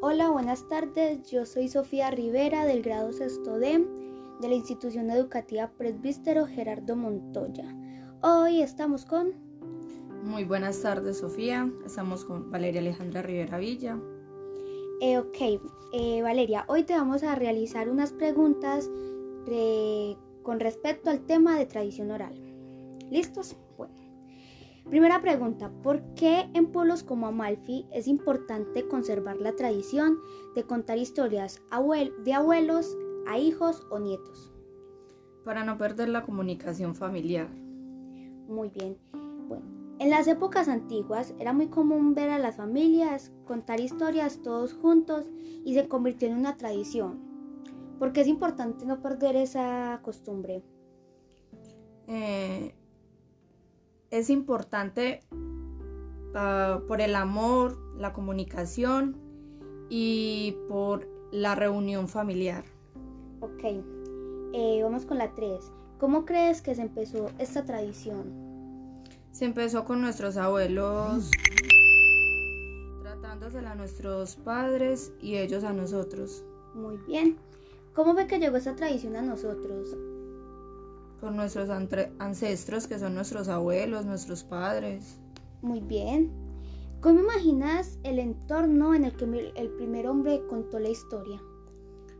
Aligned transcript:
Hola, 0.00 0.30
buenas 0.30 0.66
tardes. 0.68 1.30
Yo 1.30 1.44
soy 1.44 1.68
Sofía 1.68 2.10
Rivera 2.10 2.64
del 2.64 2.82
grado 2.82 3.12
sexto 3.12 3.58
D 3.58 3.84
de 4.40 4.48
la 4.48 4.54
institución 4.54 5.10
educativa 5.10 5.70
Presbítero 5.76 6.46
Gerardo 6.46 6.96
Montoya. 6.96 7.64
Hoy 8.22 8.62
estamos 8.62 9.04
con... 9.04 9.34
Muy 10.24 10.44
buenas 10.44 10.80
tardes, 10.80 11.18
Sofía. 11.18 11.70
Estamos 11.84 12.24
con 12.24 12.50
Valeria 12.50 12.80
Alejandra 12.80 13.20
Rivera 13.20 13.58
Villa. 13.58 14.00
Eh, 15.02 15.18
ok, 15.18 15.36
eh, 15.92 16.22
Valeria, 16.22 16.64
hoy 16.68 16.84
te 16.84 16.94
vamos 16.94 17.22
a 17.22 17.34
realizar 17.34 17.90
unas 17.90 18.12
preguntas 18.12 18.88
con 20.44 20.60
respecto 20.60 21.10
al 21.10 21.26
tema 21.26 21.58
de 21.58 21.66
tradición 21.66 22.10
oral. 22.10 22.34
¿Listos? 23.10 23.54
Bueno. 23.76 24.07
Primera 24.90 25.20
pregunta, 25.20 25.70
¿por 25.82 26.00
qué 26.14 26.48
en 26.54 26.72
pueblos 26.72 27.02
como 27.02 27.26
Amalfi 27.26 27.86
es 27.92 28.08
importante 28.08 28.88
conservar 28.88 29.36
la 29.36 29.54
tradición 29.54 30.16
de 30.54 30.62
contar 30.62 30.96
historias 30.96 31.60
de 32.24 32.32
abuelos 32.32 32.96
a 33.26 33.36
hijos 33.36 33.86
o 33.90 33.98
nietos? 33.98 34.50
Para 35.44 35.62
no 35.62 35.76
perder 35.76 36.08
la 36.08 36.22
comunicación 36.22 36.94
familiar. 36.94 37.50
Muy 38.48 38.70
bien. 38.70 38.96
Bueno, 39.46 39.66
en 39.98 40.08
las 40.08 40.26
épocas 40.26 40.68
antiguas 40.68 41.34
era 41.38 41.52
muy 41.52 41.68
común 41.68 42.14
ver 42.14 42.30
a 42.30 42.38
las 42.38 42.56
familias 42.56 43.30
contar 43.44 43.80
historias 43.80 44.40
todos 44.42 44.72
juntos 44.72 45.26
y 45.66 45.74
se 45.74 45.86
convirtió 45.86 46.28
en 46.28 46.38
una 46.38 46.56
tradición. 46.56 47.20
¿Por 47.98 48.14
qué 48.14 48.22
es 48.22 48.26
importante 48.26 48.86
no 48.86 49.02
perder 49.02 49.36
esa 49.36 50.00
costumbre? 50.02 50.62
Eh, 52.06 52.74
es 54.10 54.30
importante 54.30 55.22
ah, 56.34 56.80
por 56.88 57.00
el 57.00 57.14
amor, 57.14 57.78
la 57.96 58.12
comunicación 58.12 59.16
y 59.88 60.56
por 60.68 61.08
la 61.30 61.54
reunión 61.54 62.08
familiar. 62.08 62.64
Ok, 63.40 63.64
eh, 64.52 64.80
vamos 64.82 65.04
con 65.04 65.18
la 65.18 65.34
3. 65.34 65.72
¿Cómo 65.98 66.24
crees 66.24 66.62
que 66.62 66.74
se 66.74 66.82
empezó 66.82 67.30
esta 67.38 67.64
tradición? 67.64 68.48
Se 69.32 69.44
empezó 69.44 69.84
con 69.84 70.00
nuestros 70.00 70.36
abuelos 70.36 71.30
tratándosela 73.38 73.72
a 73.72 73.74
nuestros 73.74 74.36
padres 74.36 75.12
y 75.20 75.36
ellos 75.36 75.64
a 75.64 75.72
nosotros. 75.72 76.44
Muy 76.74 76.96
bien. 77.06 77.36
¿Cómo 77.94 78.14
ve 78.14 78.26
que 78.26 78.38
llegó 78.38 78.56
esta 78.56 78.74
tradición 78.74 79.16
a 79.16 79.22
nosotros? 79.22 79.96
Por 81.20 81.32
nuestros 81.32 81.68
ancestros, 82.18 82.86
que 82.86 82.98
son 82.98 83.14
nuestros 83.14 83.48
abuelos, 83.48 84.06
nuestros 84.06 84.44
padres. 84.44 85.20
Muy 85.62 85.80
bien. 85.80 86.30
¿Cómo 87.00 87.20
imaginas 87.20 87.98
el 88.02 88.18
entorno 88.18 88.94
en 88.94 89.04
el 89.04 89.16
que 89.16 89.24
el 89.54 89.70
primer 89.70 90.06
hombre 90.06 90.42
contó 90.48 90.78
la 90.78 90.88
historia? 90.88 91.40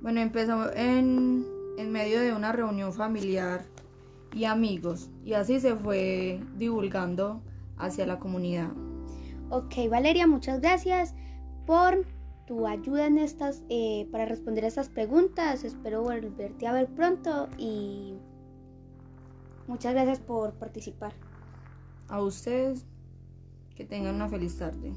Bueno, 0.00 0.20
empezó 0.20 0.72
en, 0.74 1.44
en 1.76 1.92
medio 1.92 2.20
de 2.20 2.32
una 2.32 2.52
reunión 2.52 2.92
familiar 2.92 3.64
y 4.32 4.44
amigos, 4.44 5.10
y 5.24 5.32
así 5.32 5.60
se 5.60 5.74
fue 5.74 6.40
divulgando 6.56 7.42
hacia 7.76 8.06
la 8.06 8.18
comunidad. 8.18 8.70
Ok, 9.50 9.74
Valeria, 9.90 10.26
muchas 10.26 10.60
gracias 10.60 11.14
por 11.66 12.06
tu 12.46 12.66
ayuda 12.66 13.06
en 13.06 13.18
estas, 13.18 13.64
eh, 13.68 14.08
para 14.12 14.24
responder 14.24 14.64
a 14.64 14.68
estas 14.68 14.88
preguntas. 14.88 15.64
Espero 15.64 16.02
volverte 16.02 16.66
a 16.66 16.72
ver 16.72 16.88
pronto 16.88 17.48
y 17.58 18.14
Muchas 19.70 19.92
gracias 19.94 20.18
por 20.18 20.54
participar. 20.54 21.12
A 22.08 22.20
ustedes, 22.20 22.86
que 23.76 23.84
tengan 23.84 24.16
una 24.16 24.28
feliz 24.28 24.58
tarde. 24.58 24.92